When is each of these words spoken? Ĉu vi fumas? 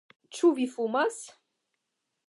Ĉu 0.37 0.49
vi 0.59 0.65
fumas? 0.77 1.21